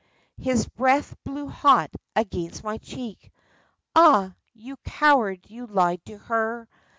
"His 0.49 0.65
breath 0.65 1.15
blew 1.23 1.47
hot 1.47 1.91
against 2.15 2.63
my 2.63 2.79
cheek; 2.79 3.31
Aha! 3.95 4.33
You 4.55 4.77
coward, 4.77 5.47
you 5.47 5.67
lied 5.67 6.03
to 6.05 6.17
her 6.17 6.67